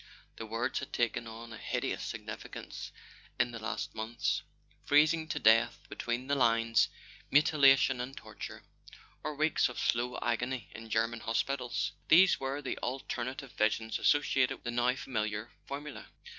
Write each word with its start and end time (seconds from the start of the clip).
The 0.37 0.47
words 0.47 0.79
had 0.79 0.91
taken 0.91 1.27
on 1.27 1.53
a 1.53 1.59
hideous 1.59 2.03
significance 2.03 2.91
in 3.39 3.51
the 3.51 3.59
last 3.59 3.93
months. 3.93 4.41
Freezing 4.83 5.27
to 5.27 5.37
death 5.37 5.77
between 5.89 6.25
the 6.25 6.33
lines, 6.33 6.89
mutilation 7.29 8.01
and 8.01 8.17
torture, 8.17 8.63
or 9.23 9.35
weeks 9.35 9.69
of 9.69 9.77
slow 9.77 10.17
agony 10.19 10.69
in 10.73 10.89
German 10.89 11.19
hospitals: 11.19 11.91
these 12.07 12.39
were 12.39 12.63
the 12.63 12.79
alternative 12.79 13.51
visions 13.51 13.99
associated 13.99 14.55
with 14.57 14.63
the 14.63 14.71
now 14.71 14.95
familiar 14.95 15.51
formula. 15.67 16.07